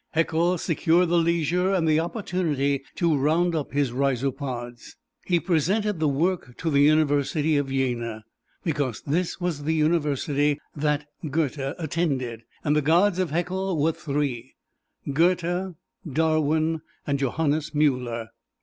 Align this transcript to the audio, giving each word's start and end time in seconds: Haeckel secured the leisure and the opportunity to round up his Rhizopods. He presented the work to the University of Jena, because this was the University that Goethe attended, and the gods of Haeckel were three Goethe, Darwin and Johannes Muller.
Haeckel 0.15 0.57
secured 0.57 1.09
the 1.09 1.19
leisure 1.19 1.71
and 1.71 1.87
the 1.87 1.99
opportunity 1.99 2.83
to 2.95 3.15
round 3.15 3.53
up 3.53 3.71
his 3.71 3.91
Rhizopods. 3.91 4.95
He 5.27 5.39
presented 5.39 5.99
the 5.99 6.07
work 6.07 6.57
to 6.57 6.71
the 6.71 6.79
University 6.81 7.55
of 7.55 7.69
Jena, 7.69 8.25
because 8.63 9.03
this 9.05 9.39
was 9.39 9.61
the 9.63 9.75
University 9.75 10.59
that 10.75 11.05
Goethe 11.29 11.75
attended, 11.77 12.41
and 12.63 12.75
the 12.75 12.81
gods 12.81 13.19
of 13.19 13.29
Haeckel 13.29 13.77
were 13.77 13.91
three 13.91 14.55
Goethe, 15.13 15.75
Darwin 16.11 16.81
and 17.05 17.19
Johannes 17.19 17.75
Muller. 17.75 18.29